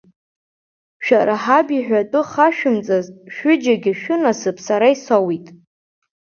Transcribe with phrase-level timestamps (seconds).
[1.05, 5.45] Шәара ҳаб иҳәатәы хашәымҵазт, шәҩыџьагьы шәынасыԥ сара исоуит.